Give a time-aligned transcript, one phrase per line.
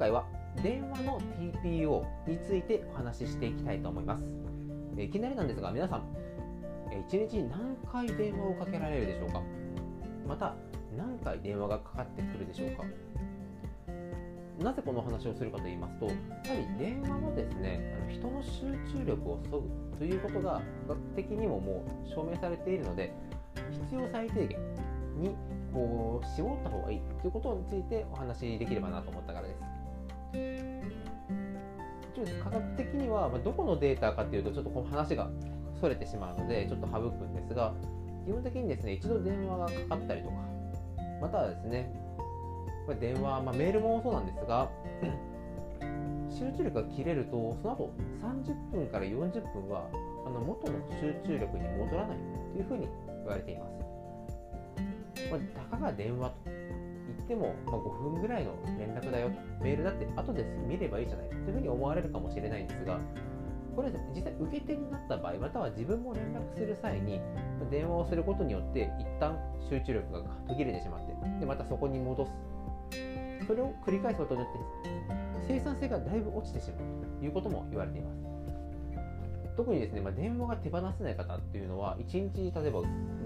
[0.00, 0.24] 回は
[0.62, 4.24] 電話の TPO についてお話ししていきたいと思います。
[4.98, 6.02] いきなりなんですが皆さん、
[7.10, 9.42] 1日に何回電話をかけられるでしょうか？
[10.26, 10.54] また
[10.96, 12.84] 何回電話がかかってくるでしょうか？
[14.64, 16.16] なぜこの話をするかと言いますとやは
[16.78, 18.60] り電話はですねあの人の集
[18.98, 23.14] 中力を削ぐということが科学的にももう証明されているので
[23.70, 24.58] 必要最低限
[25.18, 25.34] に
[25.72, 29.79] こう絞った方がいいということについてお話しできればなと思ったからです。
[32.44, 35.30] 科学的にはどこのデータかっていうとちょっとこの話が
[35.80, 37.72] それてしまうのでちょっと省くんですが
[38.26, 40.34] 基本的にですね一度電話がかかったりとか
[41.20, 41.90] またはですね
[43.00, 44.68] 電話、まあ、メールもそうなんですが
[46.28, 49.88] 集中力が切れるとその後30分から40分は
[50.26, 52.18] あの元の集中力に戻らない
[52.52, 53.90] というふうに言われています。
[55.30, 56.50] まあ、たかが電話と
[57.30, 59.30] ても、ま、5分ぐらいの連絡だよ
[59.62, 62.98] メールだって後で見ればいいじゃないというふうに思われるかもしれないんですが
[63.76, 67.20] これ実際受け手になった場合または自分も連絡する際に
[67.70, 69.38] 電話をすることによって一旦
[69.70, 72.32] 集中力が途切れてしまってでまたそこに戻す。
[73.46, 78.16] それを繰り返すことによって生産性がだいぶ落ちてしまうということも言われています。
[79.56, 82.80] 特にですね、まあ、電話が手放せない方っていうのは1日例えば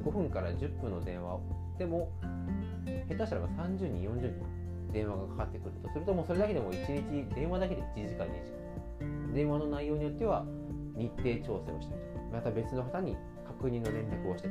[0.04, 1.38] 5分から10分の電話
[1.78, 2.10] でも
[3.08, 5.88] 下手したら30人40人電話がかかってくると。
[5.90, 8.52] するともうそれだけでも1日電話だけで1時間2時
[9.00, 9.34] 間。
[9.34, 10.44] 電話の内容によっては
[10.96, 12.24] 日程調整をしたりとか。
[12.32, 13.16] また別の方に
[13.46, 14.48] 確認の連絡をして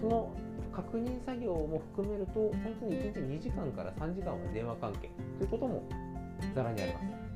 [0.00, 0.34] その
[0.72, 5.10] 確認作業も含めると本当に1日2時間から3時間は電話関係。
[5.38, 5.88] ということも
[6.54, 7.30] ざらにあります。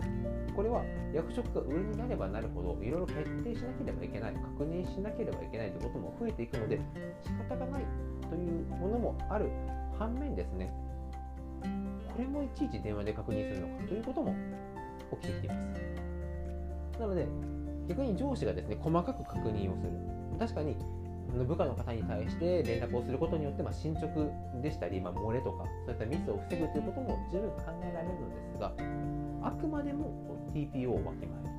[0.55, 6.81] これは役職が上になればなるほどいろいろ決定しなければいけない確認しなければいけないということも増えていくので
[7.23, 7.85] 仕方がない
[8.31, 9.51] というものもある
[9.99, 10.73] 反面ですね
[11.63, 14.35] これもいちいち電話で確認するのかということも
[15.21, 15.55] 起きてきていま
[16.95, 17.01] す。
[17.01, 17.27] なので
[17.89, 19.91] 逆に上司がですね細かく確認をする。
[20.39, 20.77] 確かに
[21.43, 24.07] 部下の方に対して連絡をすることによって、まあ、進捗
[24.63, 28.73] でしたり、まあ、漏れとかそういったミスを防ぐということも十分考えられるのですが
[29.43, 30.13] あくまでも
[30.55, 31.55] TPO をわきまえる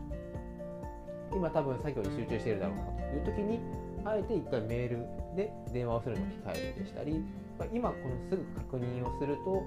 [1.36, 3.60] 今多分作業に集中しているだろうなという時に
[4.06, 5.06] あえて1回メール
[5.36, 7.26] で電話をするのを控えるでしたり、
[7.74, 9.64] 今このすぐ確認をすると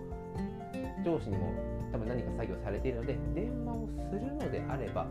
[1.04, 1.52] 上司にも
[1.92, 5.06] 多分何か作業されているので電話をするのであれば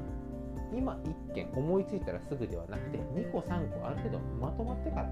[0.76, 0.94] 今
[1.30, 5.10] 1件思いついたらすぐではなくて2個3個ある程度まとまってから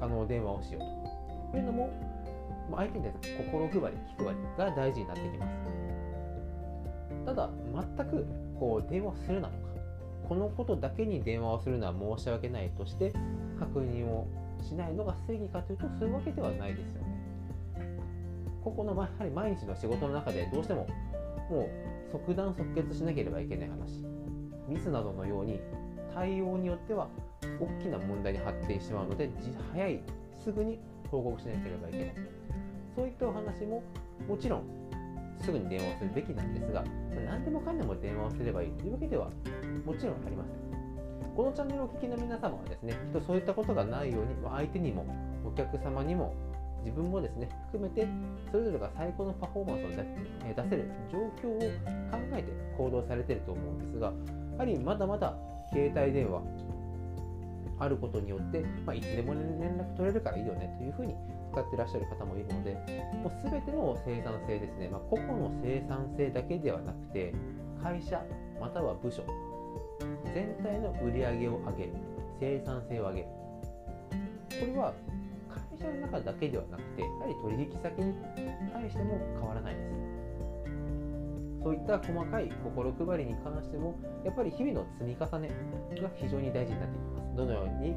[0.00, 1.08] 可能電話をしようと。
[1.56, 1.90] いうのも
[2.74, 5.52] 相手に対する心配り気配りが大事になってきます。
[7.24, 7.50] ただ
[7.96, 8.26] 全く
[8.58, 9.68] こう電話をするなとか
[10.28, 13.12] このことだけに電話をするのは申し訳ないとして
[13.58, 14.26] 確認を
[14.62, 17.18] しないのが正義かというとそういうわけではないですよね。
[18.62, 20.86] ここのやはり毎日の仕事の中でどうしても
[21.50, 21.68] もう
[22.12, 24.04] 即断即決しなければいけない話。
[24.68, 25.60] ミスなどのように
[26.14, 27.08] 対応によっては
[27.60, 29.30] 大きな問題に発展してしまうので
[29.72, 30.00] 早い
[30.36, 30.78] すぐに
[31.10, 32.14] 報告しなければいけない。
[32.94, 33.82] そういったお話も
[34.28, 34.62] もちろん
[35.40, 36.84] すぐに電話をするべきなんですが
[37.24, 39.30] 何でもかんでも電話をすればいいというわけでは
[39.86, 40.67] もちろんありません。
[41.38, 45.06] このチャンネルをお聞きの皆様はですねきっとそういったことがないように相手にも
[45.46, 46.34] お客様にも
[46.82, 48.08] 自分もですね含めて
[48.50, 54.12] それぞれが最高のパフォーマンスを出せる状況を考えて行動されていると思うんですが
[54.58, 55.36] はりまだまだ
[55.72, 56.42] 携帯電話
[57.78, 61.14] あることによって、まあ、いつでも連絡取れるからいいよねというふうに
[61.52, 62.74] 使ってらっしゃる方もいるので
[63.22, 67.32] もう全ての生産性ですね、まあ、個々の生産性だけではなくて
[67.80, 68.24] 会社
[68.60, 69.22] または部署
[70.34, 71.92] 全体の売り上げを上げる。
[72.40, 73.26] 生産性を上げる。
[74.60, 74.94] これは
[75.48, 78.14] 会社の中だけではなくてやはり取引先に
[78.72, 79.88] 対しても変わらないです。
[81.62, 85.50] そういった細かい心配りに関してもやっぱり日々の積み重ね
[86.00, 87.36] が非常に大事になってきます。
[87.36, 87.94] どのように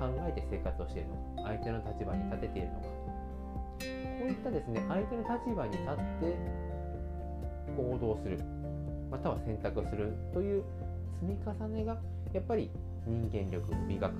[0.00, 2.86] 考えて生活をしているのか相手の立場に立てているのか。
[2.86, 2.88] こ
[4.26, 6.36] ういったですね相手の立場に立って
[7.76, 8.40] 行動する。
[9.10, 10.64] または選択するという
[11.22, 11.96] 積み重ねが
[12.32, 12.68] やっぱり
[13.06, 14.14] 人間力を磨く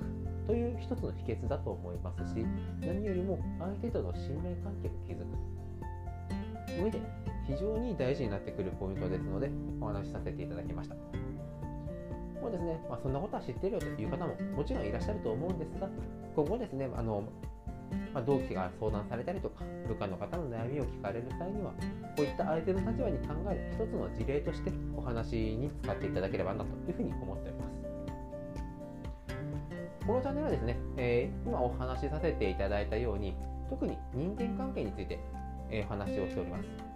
[0.47, 2.45] という一つの秘訣だと思いますし
[2.79, 7.01] 何よりも相手との信頼関係を築く上で
[7.45, 9.51] 非常に大事になってくるポイントですので
[9.81, 10.95] お話しさせていただきました。
[10.95, 15.87] もうですね、まあ、そんなことは知ってるよという方ももちろんいらっしゃると思うんですが、
[16.35, 17.23] 今後ですね、あの
[18.13, 21.71] まあ、同期が相談されたりとか、部下の方の悩みを聞かれる際には、
[22.15, 27.73] こういった相手の立場に考える一つの事例としてお話に使っていただければなというふうに思っております。
[30.05, 33.35] このチャンネルはですね、えー、今お話しさせていただいたように、
[33.69, 35.19] 特に人間関係について、
[35.71, 36.93] え、お話をしております。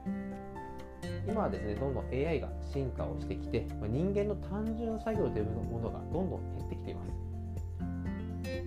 [1.28, 7.12] 今はですねどんどん AI が進化をしてきて、ま、人間の単純作業というものがどんどん減ってきています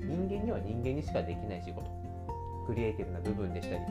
[0.06, 1.99] 人間には人間にしかできない仕事
[2.66, 3.82] クリエイティブな部分でしたり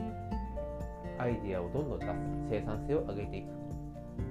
[1.18, 2.12] アイデアをどんどん出す
[2.50, 3.48] 生産性を上げていく。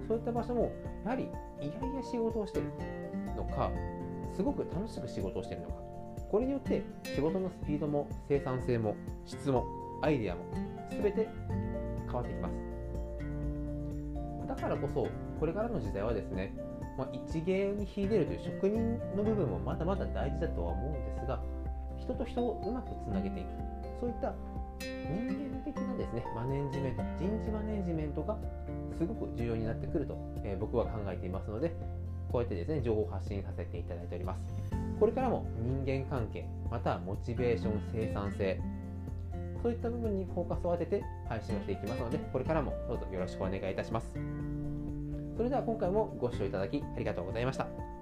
[0.08, 0.72] そういった場所も
[1.04, 1.32] やはりいや
[1.66, 2.66] いや仕事をしてる
[3.36, 3.72] のか
[4.36, 5.76] すごく楽しく仕事をしてるのか。
[6.32, 8.96] これによって仕事のスピードも生産性も
[9.26, 9.66] 質も
[10.02, 10.44] アイデアも
[10.92, 11.28] 全て
[12.06, 12.54] 変わってきます。
[14.48, 15.08] だからこそ
[15.40, 16.54] これからの時代はですね、
[16.98, 21.40] まあ、一芸に秀でるという職人の部分もまだまだ大事だとは思うんですが
[21.98, 23.48] 人と人をうまくつなげていく。
[24.00, 24.34] そういった
[24.80, 28.38] 人間的なですねマネジメント人事マネジメントが
[28.98, 31.76] すごく重要になってくると、えー、僕は考えていますので
[32.32, 34.40] こうやってですね情報を発信させていただいております。
[35.00, 38.60] これからも人間関係またはモチベーション生産性
[39.64, 44.08] そういった部分にフォーカスを当てて配信をしていきますのでこれからもどうぞよろしくお願いいたします。
[45.38, 47.99] それでは今回もご視聴いただきありがとうございました。